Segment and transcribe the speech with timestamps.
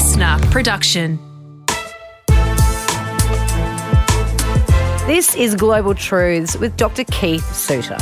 [0.00, 1.18] listener production.
[5.06, 7.04] This is Global Truths with Dr.
[7.04, 7.98] Keith Suter.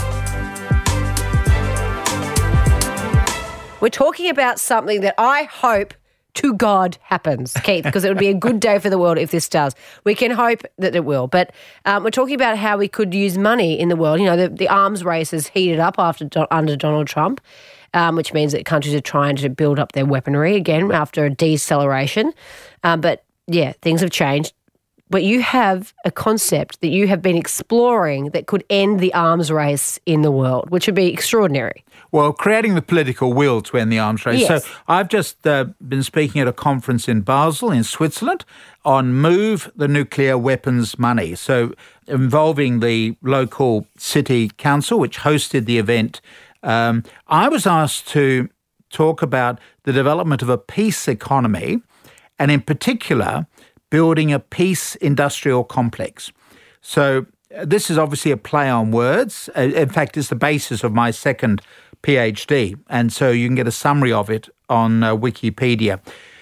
[3.80, 5.92] We're talking about something that I hope
[6.34, 9.32] to God happens, Keith, because it would be a good day for the world if
[9.32, 9.74] this does.
[10.04, 11.26] We can hope that it will.
[11.26, 11.52] But
[11.84, 14.20] um, we're talking about how we could use money in the world.
[14.20, 17.40] You know, the, the arms race has heated up after under Donald Trump,
[17.94, 21.30] um, which means that countries are trying to build up their weaponry again after a
[21.30, 22.32] deceleration.
[22.84, 24.52] Um, but yeah, things have changed
[25.10, 29.50] but you have a concept that you have been exploring that could end the arms
[29.50, 31.84] race in the world, which would be extraordinary.
[32.12, 34.40] Well, creating the political will to end the arms race.
[34.40, 34.64] Yes.
[34.64, 38.44] So I've just uh, been speaking at a conference in Basel, in Switzerland,
[38.84, 41.34] on Move the Nuclear Weapons Money.
[41.34, 41.72] So
[42.06, 46.20] involving the local city council, which hosted the event.
[46.62, 48.48] Um, I was asked to
[48.90, 51.82] talk about the development of a peace economy,
[52.38, 53.46] and in particular,
[53.90, 56.32] building a peace industrial complex.
[56.80, 59.50] So uh, this is obviously a play on words.
[59.56, 61.62] Uh, In fact, it's the basis of my second
[62.02, 66.00] PhD, and so you can get a summary of it on uh, Wikipedia.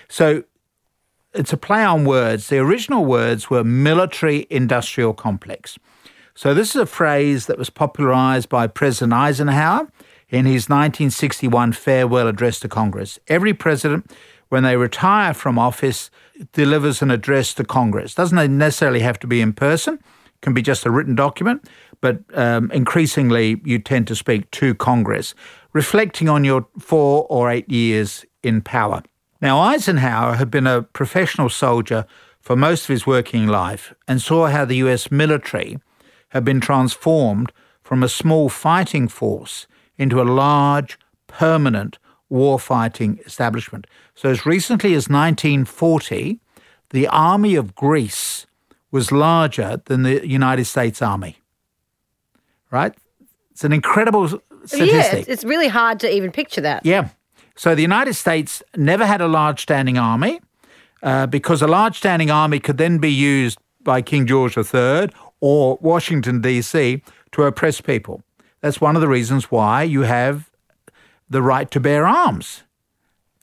[0.09, 0.42] So
[1.33, 2.48] it's a play on words.
[2.48, 5.78] The original words were military industrial complex.
[6.34, 9.89] So this is a phrase that was popularized by President Eisenhower
[10.37, 13.19] in his 1961 farewell address to Congress.
[13.27, 14.11] Every president,
[14.51, 16.11] when they retire from office,
[16.53, 18.15] delivers an address to Congress.
[18.15, 21.67] Doesn't necessarily have to be in person, it can be just a written document,
[22.01, 25.34] but um, increasingly you tend to speak to Congress,
[25.73, 29.03] reflecting on your four or eight years in power.
[29.41, 32.06] Now, Eisenhower had been a professional soldier
[32.41, 35.78] for most of his working life and saw how the US military
[36.28, 39.67] had been transformed from a small fighting force
[39.98, 43.86] into a large, permanent war-fighting establishment.
[44.14, 46.41] So as recently as 1940,
[46.91, 48.47] the army of Greece
[48.91, 51.38] was larger than the United States Army.
[52.71, 52.94] Right?
[53.50, 54.93] It's an incredible statistic.
[54.93, 56.84] Yeah, it's, it's really hard to even picture that.
[56.84, 57.09] Yeah.
[57.56, 60.41] So the United States never had a large standing army
[61.03, 65.09] uh, because a large standing army could then be used by King George III
[65.41, 67.03] or Washington, D.C.
[67.32, 68.22] to oppress people.
[68.66, 70.50] That's one of the reasons why you have
[71.31, 72.65] the right to bear arms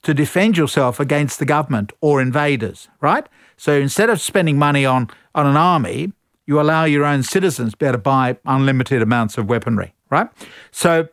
[0.02, 3.26] to defend yourself against the government or invaders, right?
[3.56, 6.12] So instead of spending money on, on an army,
[6.46, 10.28] you allow your own citizens to be able to buy unlimited amounts of weaponry, right?
[10.72, 11.08] So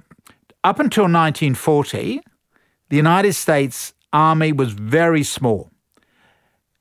[0.64, 2.20] up until 1940,
[2.88, 5.70] the United States Army was very small.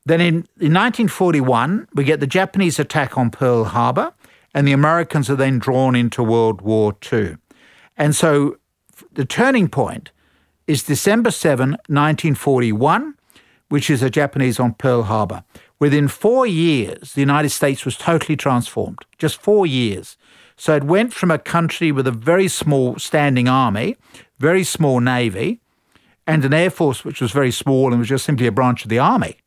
[0.03, 4.15] Then in, in 1941, we get the Japanese attack on Pearl Harbor,
[4.53, 7.37] and the Americans are then drawn into World War II.
[7.97, 8.57] And so
[9.13, 10.11] the turning point
[10.67, 13.15] is December 7, 1941,
[13.69, 15.43] which is the Japanese on Pearl Harbor.
[15.79, 18.99] Within four years, the United States was totally transformed.
[19.17, 20.17] Just four years.
[20.57, 23.95] So it went from a country with a very small standing army,
[24.39, 25.61] very small navy,
[26.27, 28.89] and an air force which was very small and was just simply a branch of
[28.89, 29.37] the army.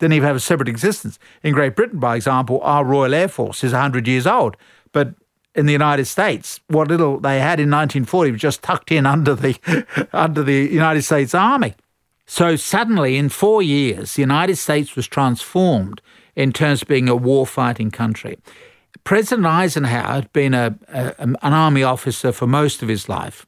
[0.00, 1.18] Didn't even have a separate existence.
[1.42, 4.56] In Great Britain, by example, our Royal Air Force is 100 years old,
[4.92, 5.14] but
[5.54, 9.34] in the United States, what little they had in 1940 was just tucked in under
[9.34, 11.74] the under the United States Army.
[12.26, 16.00] So suddenly, in four years, the United States was transformed
[16.36, 18.38] in terms of being a war-fighting country.
[19.04, 23.46] President Eisenhower had been a, a, an army officer for most of his life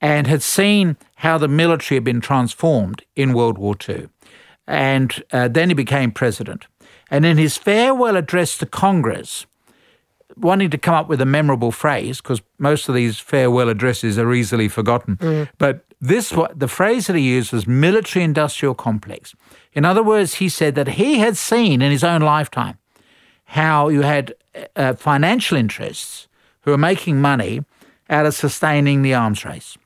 [0.00, 4.08] and had seen how the military had been transformed in World War II.
[4.72, 6.66] And uh, then he became president.
[7.10, 9.46] And in his farewell address to Congress,
[10.36, 14.32] wanting to come up with a memorable phrase, because most of these farewell addresses are
[14.32, 15.18] easily forgotten,
[15.58, 19.34] but this the phrase that he used was military industrial complex.
[19.72, 22.78] In other words, he said that he had seen in his own lifetime
[23.44, 24.34] how you had
[24.74, 26.28] uh, financial interests
[26.62, 27.60] who were making money
[28.08, 29.76] out of sustaining the arms race.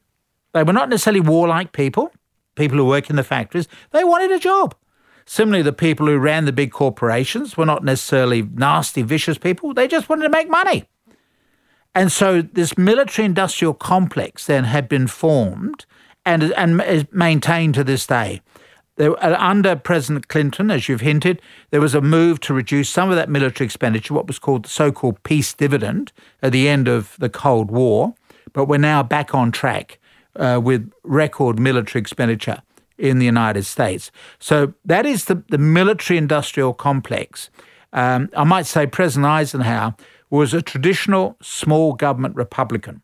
[0.52, 2.12] They were not necessarily warlike people,
[2.56, 3.68] people who work in the factories.
[3.92, 4.74] They wanted a job.
[5.26, 9.74] Similarly, the people who ran the big corporations were not necessarily nasty, vicious people.
[9.74, 10.84] They just wanted to make money.
[11.94, 15.86] And so this military industrial complex then had been formed
[16.24, 18.42] and, and is maintained to this day.
[18.96, 23.10] There, uh, under President Clinton, as you've hinted, there was a move to reduce some
[23.10, 26.88] of that military expenditure, what was called the so called peace dividend at the end
[26.88, 28.14] of the Cold War.
[28.52, 29.98] But we're now back on track
[30.36, 32.62] uh, with record military expenditure
[32.98, 34.10] in the United States.
[34.38, 37.50] So that is the, the military industrial complex.
[37.92, 39.94] Um, I might say President Eisenhower
[40.30, 43.02] was a traditional small government Republican.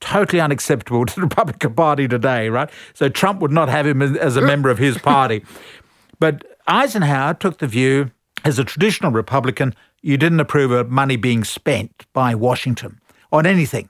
[0.00, 2.70] Totally unacceptable to the Republican Party today, right?
[2.94, 5.44] So Trump would not have him as a member of his party.
[6.18, 8.10] But Eisenhower took the view,
[8.44, 13.00] as a traditional Republican, you didn't approve of money being spent by Washington
[13.32, 13.88] on anything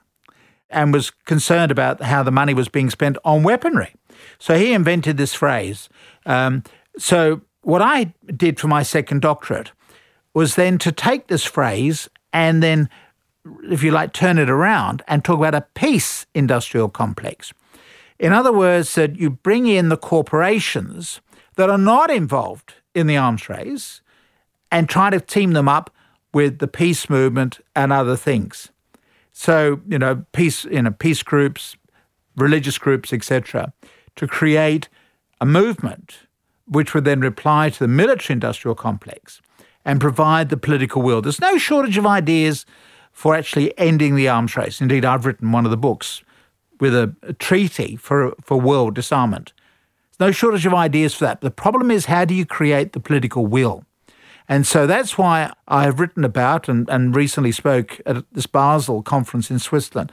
[0.69, 3.93] and was concerned about how the money was being spent on weaponry.
[4.37, 5.89] So he invented this phrase.
[6.25, 6.63] Um,
[6.97, 9.71] so what I did for my second doctorate
[10.33, 12.89] was then to take this phrase and then,
[13.63, 17.51] if you like, turn it around and talk about a peace industrial complex.
[18.19, 21.21] In other words, that you bring in the corporations
[21.55, 24.01] that are not involved in the arms race
[24.71, 25.89] and try to team them up
[26.33, 28.69] with the peace movement and other things.
[29.31, 31.75] So, you know, peace, you know, peace groups,
[32.35, 33.73] religious groups, etc.,
[34.15, 34.89] to create
[35.39, 36.19] a movement
[36.65, 39.41] which would then reply to the military industrial complex
[39.85, 41.21] and provide the political will.
[41.21, 42.65] There's no shortage of ideas
[43.11, 44.79] for actually ending the arms race.
[44.79, 46.21] Indeed, I've written one of the books
[46.79, 49.53] with a, a treaty for, for world disarmament.
[50.17, 51.41] There's no shortage of ideas for that.
[51.41, 53.83] The problem is how do you create the political will?
[54.49, 59.03] And so that's why I have written about and, and recently spoke at this Basel
[59.03, 60.11] conference in Switzerland.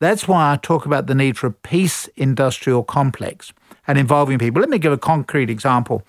[0.00, 3.52] That's why I talk about the need for a peace industrial complex
[3.86, 4.60] and involving people.
[4.60, 6.02] Let me give a concrete example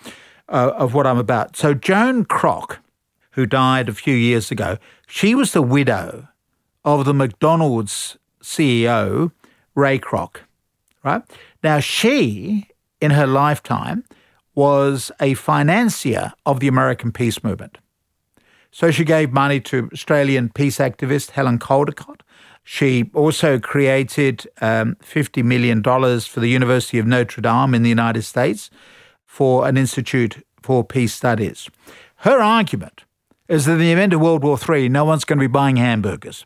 [0.50, 1.56] uh, of what I'm about.
[1.56, 2.77] So, Joan Kroc,
[3.31, 6.27] who died a few years ago, she was the widow
[6.83, 9.31] of the McDonald's CEO,
[9.75, 10.38] Ray Kroc,
[11.03, 11.21] right?
[11.63, 12.69] Now, she,
[13.00, 14.03] in her lifetime,
[14.55, 17.77] was a financier of the American peace movement.
[18.71, 22.21] So she gave money to Australian peace activist Helen Caldicott.
[22.63, 28.23] She also created um, $50 million for the University of Notre Dame in the United
[28.23, 28.69] States
[29.25, 31.69] for an institute for peace studies.
[32.17, 33.05] Her argument
[33.47, 35.75] is that in the event of World War III, no one's going to be buying
[35.75, 36.45] hamburgers.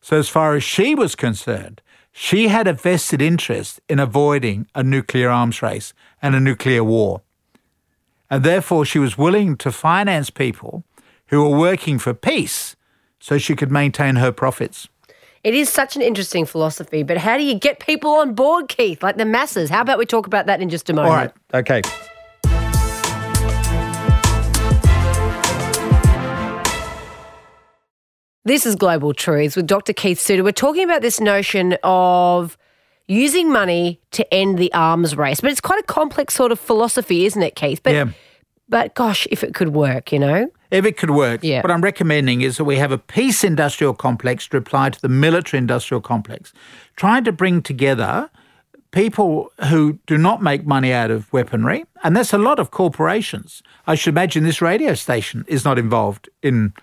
[0.00, 1.80] So, as far as she was concerned,
[2.16, 7.22] she had a vested interest in avoiding a nuclear arms race and a nuclear war.
[8.30, 10.84] And therefore, she was willing to finance people
[11.26, 12.76] who were working for peace
[13.18, 14.88] so she could maintain her profits.
[15.42, 19.02] It is such an interesting philosophy, but how do you get people on board, Keith,
[19.02, 19.68] like the masses?
[19.68, 21.10] How about we talk about that in just a moment?
[21.10, 21.82] All right, okay.
[28.46, 29.94] This is Global Truths with Dr.
[29.94, 30.44] Keith Suter.
[30.44, 32.58] We're talking about this notion of
[33.08, 35.40] using money to end the arms race.
[35.40, 37.82] But it's quite a complex sort of philosophy, isn't it, Keith?
[37.82, 38.06] But, Yeah.
[38.68, 40.50] but gosh, if it could work, you know?
[40.70, 41.62] If it could work, Yeah.
[41.62, 45.08] what I'm recommending is that we have a peace industrial complex to apply to the
[45.08, 46.52] military industrial complex,
[46.96, 48.28] trying to bring together
[48.90, 53.62] people who do not make money out of weaponry, and that's a lot of corporations.
[53.86, 56.74] I should imagine this radio station is not involved in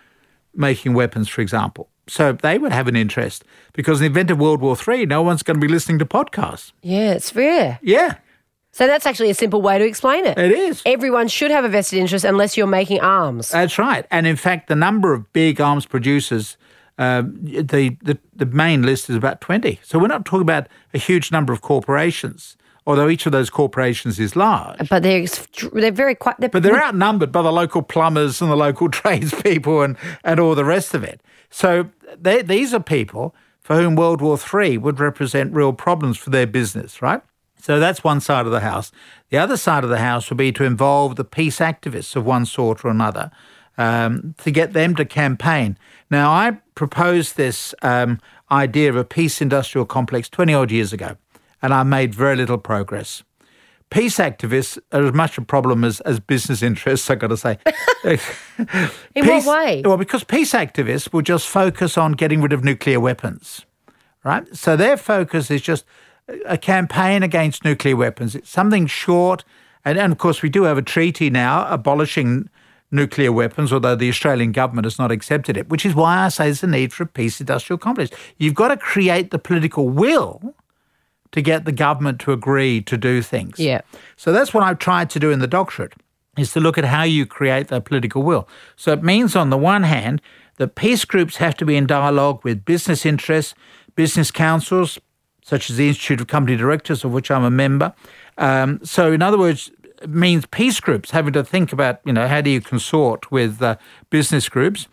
[0.55, 1.89] making weapons, for example.
[2.07, 3.43] So they would have an interest
[3.73, 6.05] because in the event of World War III, no one's going to be listening to
[6.05, 6.71] podcasts.
[6.81, 7.79] Yeah, it's fair.
[7.81, 8.15] Yeah,
[8.73, 10.37] So that's actually a simple way to explain it.
[10.37, 10.81] it is.
[10.85, 13.49] Everyone should have a vested interest unless you're making arms.
[13.51, 14.05] That's right.
[14.11, 16.57] And in fact, the number of big arms producers,
[16.97, 19.79] um, the, the, the main list is about 20.
[19.83, 24.19] So we're not talking about a huge number of corporations, although each of those corporations
[24.19, 24.89] is large.
[24.89, 25.25] But they're
[25.73, 26.39] they're very quite.
[26.39, 30.55] They're, But they're outnumbered by the local plumbers and the local tradespeople and, and all
[30.55, 31.21] the rest of it.
[31.49, 31.89] So
[32.19, 36.47] they, these are people for whom World War III would represent real problems for their
[36.47, 37.21] business, right?
[37.59, 38.91] So that's one side of the house.
[39.29, 42.45] The other side of the house would be to involve the peace activists of one
[42.45, 43.29] sort or another
[43.77, 45.77] um, to get them to campaign.
[46.09, 48.19] Now, I proposed this um,
[48.51, 51.17] idea of a peace industrial complex 20 odd years ago,
[51.61, 53.23] and I made very little progress.
[53.89, 57.57] Peace activists are as much a problem as, as business interests, I've got to say.
[59.15, 59.81] In what way?
[59.83, 63.65] Well, because peace activists will just focus on getting rid of nuclear weapons,
[64.23, 64.47] right?
[64.55, 65.83] So their focus is just
[66.45, 68.33] a campaign against nuclear weapons.
[68.33, 69.43] It's something short.
[69.83, 72.49] And, and of course, we do have a treaty now abolishing
[72.91, 76.45] nuclear weapons, although the Australian government has not accepted it, which is why I say
[76.45, 78.11] there's a need for a peace industrial complex.
[78.37, 80.55] You've got to create the political will
[81.31, 83.59] to get the government to agree to do things.
[83.59, 83.81] Yeah.
[84.15, 85.93] So that's what I've tried to do in the doctorate,
[86.37, 88.47] is to look at how you create that political will.
[88.75, 90.21] So it means, on the one hand,
[90.57, 93.55] that peace groups have to be in dialogue with business interests,
[93.95, 94.99] business councils,
[95.43, 97.93] such as the Institute of Company Directors, of which I'm a member.
[98.37, 99.71] Um, so, in other words,
[100.01, 103.61] it means peace groups having to think about, you know, how do you consort with
[103.61, 103.75] uh,
[104.09, 104.87] business groups.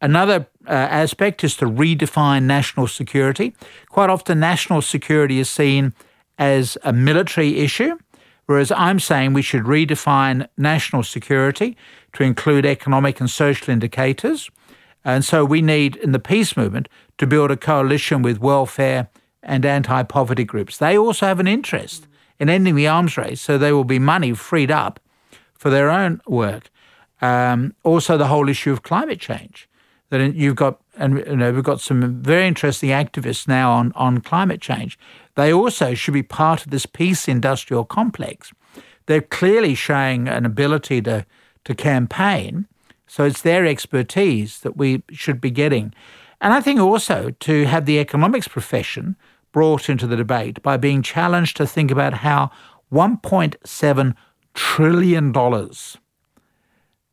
[0.00, 3.54] Another uh, aspect is to redefine national security.
[3.88, 5.94] Quite often, national security is seen
[6.38, 7.98] as a military issue,
[8.46, 11.76] whereas I'm saying we should redefine national security
[12.14, 14.50] to include economic and social indicators.
[15.04, 16.88] And so we need, in the peace movement,
[17.18, 19.08] to build a coalition with welfare
[19.42, 20.76] and anti poverty groups.
[20.76, 22.06] They also have an interest
[22.38, 25.00] in ending the arms race so there will be money freed up
[25.54, 26.70] for their own work.
[27.20, 29.68] Um, also, the whole issue of climate change.
[30.10, 34.20] That you've got, and you know, we've got some very interesting activists now on, on
[34.20, 34.98] climate change.
[35.36, 38.52] They also should be part of this peace industrial complex.
[39.06, 41.24] They're clearly showing an ability to,
[41.64, 42.66] to campaign.
[43.06, 45.94] So it's their expertise that we should be getting.
[46.40, 49.16] And I think also to have the economics profession
[49.52, 52.50] brought into the debate by being challenged to think about how
[52.92, 54.14] $1.7
[54.54, 55.32] trillion,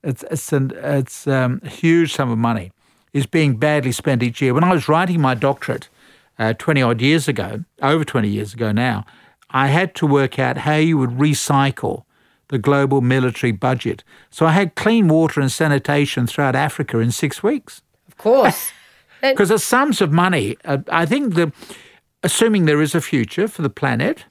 [0.04, 2.72] it's, it's, an, it's um, a huge sum of money,
[3.18, 4.54] is being badly spent each year.
[4.54, 5.90] When I was writing my doctorate
[6.38, 9.06] uh, 20 odd years ago, over 20 years ago now,
[9.50, 12.04] I had to work out how you would recycle
[12.50, 14.04] the global military budget.
[14.30, 17.82] So I had clean water and sanitation throughout Africa in six weeks.
[18.08, 18.72] Of course.
[19.22, 21.52] Because the sums of money, uh, I think the,
[22.22, 24.26] assuming there is a future for the planet,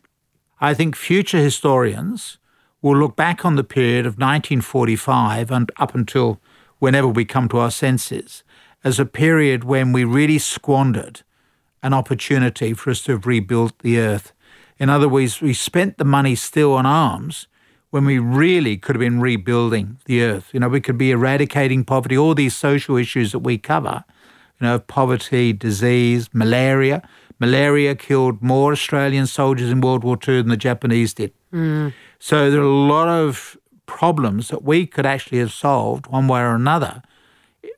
[0.60, 2.38] I think future historians
[2.82, 6.40] will look back on the period of 1945 and up until
[6.78, 8.44] whenever we come to our senses
[8.84, 11.22] as a period when we really squandered
[11.82, 14.32] an opportunity for us to have rebuilt the earth.
[14.78, 17.46] In other words, we spent the money still on arms
[17.90, 20.50] when we really could have been rebuilding the earth.
[20.52, 24.04] You know, we could be eradicating poverty, all these social issues that we cover,
[24.60, 27.08] you know, poverty, disease, malaria.
[27.38, 31.32] Malaria killed more Australian soldiers in World War II than the Japanese did.
[31.52, 31.92] Mm.
[32.18, 33.56] So there are a lot of
[33.86, 37.02] problems that we could actually have solved one way or another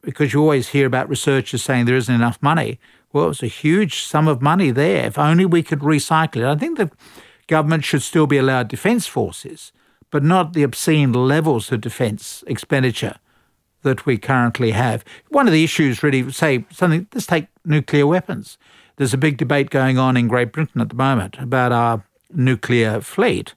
[0.03, 2.79] because you always hear about researchers saying there isn't enough money.
[3.13, 5.07] Well, it's a huge sum of money there.
[5.07, 6.45] If only we could recycle it.
[6.45, 6.91] I think the
[7.47, 9.73] government should still be allowed defence forces,
[10.11, 13.17] but not the obscene levels of defence expenditure
[13.83, 15.05] that we currently have.
[15.29, 17.07] One of the issues, really, say something.
[17.15, 18.59] Let's take nuclear weapons.
[18.97, 23.01] There's a big debate going on in Great Britain at the moment about our nuclear
[23.01, 23.55] fleet,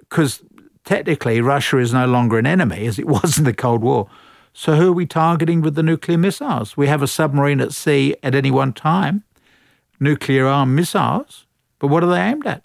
[0.00, 0.42] because
[0.84, 4.08] technically Russia is no longer an enemy as it was in the Cold War.
[4.52, 6.76] So who are we targeting with the nuclear missiles?
[6.76, 9.24] We have a submarine at sea at any one time,
[9.98, 11.46] nuclear armed missiles,
[11.78, 12.62] but what are they aimed at?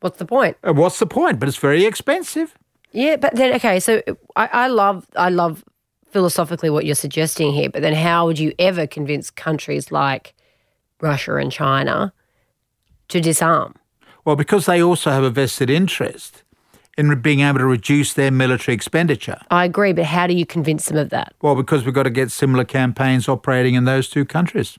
[0.00, 0.56] What's the point?
[0.62, 1.38] Uh, what's the point?
[1.38, 2.54] But it's very expensive.
[2.90, 4.02] Yeah, but then okay, so
[4.36, 5.64] I, I love I love
[6.10, 10.34] philosophically what you're suggesting here, but then how would you ever convince countries like
[11.00, 12.12] Russia and China
[13.08, 13.74] to disarm?
[14.24, 16.42] Well, because they also have a vested interest
[16.98, 19.40] in being able to reduce their military expenditure.
[19.50, 21.34] I agree, but how do you convince them of that?
[21.40, 24.78] Well, because we've got to get similar campaigns operating in those two countries.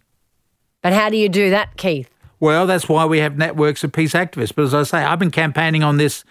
[0.82, 2.10] But how do you do that, Keith?
[2.40, 4.54] Well, that's why we have networks of peace activists.
[4.54, 6.24] But as I say, I've been campaigning on this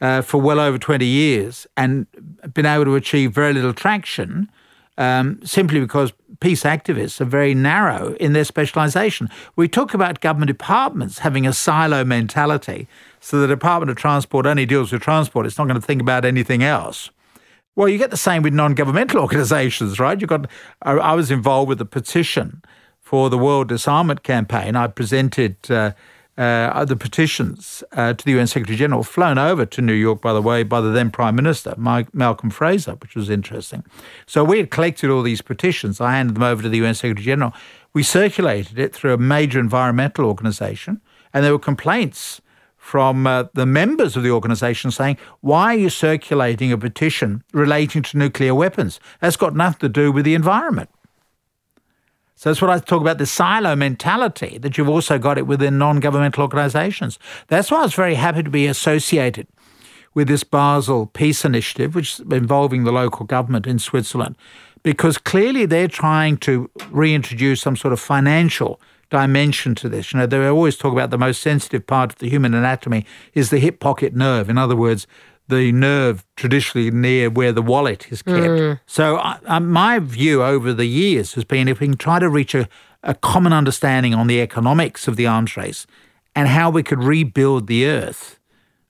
[0.00, 2.06] uh, for well over 20 years and
[2.52, 4.50] been able to achieve very little traction
[4.98, 9.28] um, simply because peace activists are very narrow in their specialisation.
[9.56, 12.88] We talk about government departments having a silo mentality
[13.24, 15.46] so the Department of Transport only deals with transport.
[15.46, 17.08] It's not going to think about anything else.
[17.74, 20.20] Well, you get the same with non-governmental organisations, right?
[20.20, 20.46] You got.
[20.82, 22.62] I, was involved with a petition
[23.00, 24.76] for the World Disarmament Campaign.
[24.76, 25.92] I presented uh,
[26.36, 30.32] uh, the petitions uh, to the UN Secretary General, flown over to New York, by
[30.32, 33.84] the way, by the then Prime Minister, Mike, Malcolm Fraser, which was interesting.
[34.26, 36.00] So we had collected all these petitions.
[36.00, 37.52] I handed them over to the UN Secretary General.
[37.92, 41.00] We circulated it through a major environmental organisation,
[41.32, 42.40] and there were complaints
[42.76, 48.02] from uh, the members of the organisation saying, Why are you circulating a petition relating
[48.02, 49.00] to nuclear weapons?
[49.20, 50.90] That's got nothing to do with the environment.
[52.44, 55.78] So that's what I talk about the silo mentality that you've also got it within
[55.78, 57.18] non governmental organisations.
[57.48, 59.46] That's why I was very happy to be associated
[60.12, 64.36] with this Basel Peace Initiative, which is involving the local government in Switzerland,
[64.82, 70.12] because clearly they're trying to reintroduce some sort of financial dimension to this.
[70.12, 73.48] You know, they always talk about the most sensitive part of the human anatomy is
[73.48, 74.50] the hip pocket nerve.
[74.50, 75.06] In other words,
[75.48, 78.38] the nerve traditionally near where the wallet is kept.
[78.38, 78.80] Mm.
[78.86, 82.54] So, uh, my view over the years has been if we can try to reach
[82.54, 82.68] a,
[83.02, 85.86] a common understanding on the economics of the arms race
[86.34, 88.40] and how we could rebuild the earth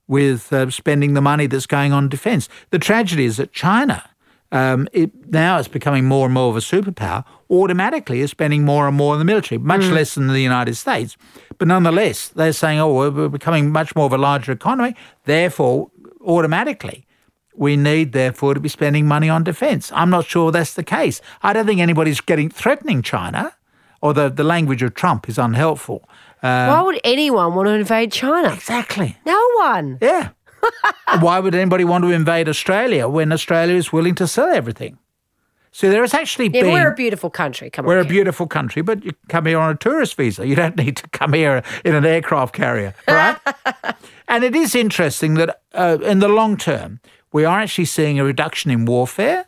[0.07, 2.47] with uh, spending the money that's going on defense.
[2.69, 4.09] The tragedy is that China
[4.51, 8.87] um, it, now it's becoming more and more of a superpower, automatically is spending more
[8.87, 9.91] and more in the military, much mm.
[9.91, 11.17] less than the United States.
[11.57, 14.95] But nonetheless, they're saying, oh, we're becoming much more of a larger economy.
[15.25, 15.89] Therefore,
[16.25, 17.05] automatically,
[17.55, 19.91] we need, therefore, to be spending money on defence.
[19.93, 21.21] I'm not sure that's the case.
[21.41, 23.53] I don't think anybody's getting threatening China,
[24.01, 26.07] although the, language of Trump is unhelpful.
[26.43, 28.53] Um, Why would anyone want to invade China?
[28.53, 29.17] Exactly.
[29.25, 29.97] No one.
[30.01, 30.29] Yeah.
[31.19, 34.97] Why would anybody want to invade Australia when Australia is willing to sell everything?
[35.75, 36.71] So there is actually Yeah, been.
[36.71, 37.69] we're a beautiful country.
[37.69, 38.05] Come We're on.
[38.05, 40.47] a beautiful country, but you come here on a tourist visa.
[40.47, 43.35] You don't need to come here in an aircraft carrier, right?
[44.29, 47.01] and it is interesting that uh, in the long term,
[47.33, 49.47] we are actually seeing a reduction in warfare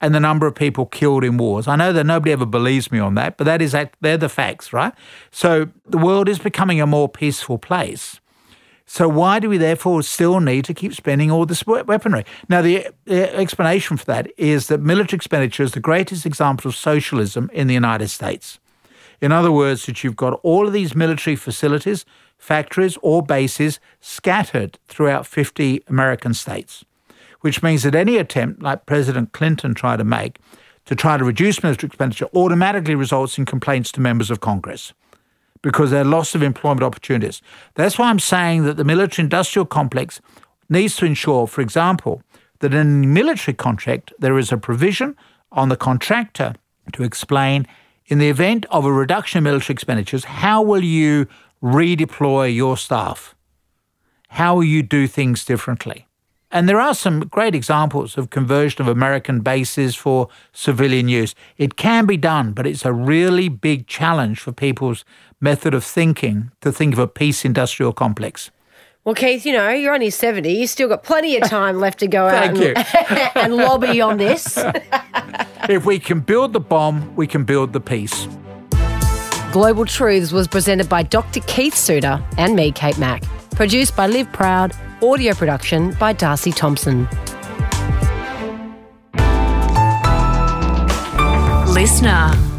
[0.00, 1.68] and the number of people killed in wars.
[1.68, 4.72] I know that nobody ever believes me on that, but that is they're the facts,
[4.72, 4.94] right?
[5.30, 8.20] So the world is becoming a more peaceful place.
[8.90, 12.24] So why do we therefore still need to keep spending all this weaponry?
[12.48, 16.74] Now, the, the explanation for that is that military expenditure is the greatest example of
[16.74, 18.58] socialism in the United States.
[19.20, 22.06] In other words, that you've got all of these military facilities,
[22.38, 26.82] factories, or bases scattered throughout 50 American states,
[27.42, 30.38] which means that any attempt, like President Clinton tried to make,
[30.86, 34.94] to try to reduce military expenditure automatically results in complaints to members of Congress
[35.62, 37.42] because are loss of employment opportunities.
[37.74, 40.20] That's why I'm saying that the military industrial complex
[40.68, 42.22] needs to ensure, for example,
[42.60, 45.16] that in a military contract there is a provision
[45.52, 46.54] on the contractor
[46.92, 47.66] to explain
[48.06, 51.28] in the event of a reduction in military expenditures, how will you
[51.62, 53.34] redeploy your staff?
[54.30, 56.07] How will you do things differently?
[56.50, 61.34] And there are some great examples of conversion of American bases for civilian use.
[61.58, 65.04] It can be done, but it's a really big challenge for people's
[65.40, 68.50] method of thinking to think of a peace industrial complex.
[69.04, 70.50] Well, Keith, you know, you're only 70.
[70.50, 72.76] You've still got plenty of time left to go out and,
[73.36, 74.58] and lobby on this.
[75.68, 78.26] If we can build the bomb, we can build the peace.
[79.52, 81.40] Global Truths was presented by Dr.
[81.40, 83.22] Keith Suter and me, Kate Mack.
[83.50, 87.08] Produced by Live Proud, audio production by Darcy Thompson.
[91.72, 92.57] Listener.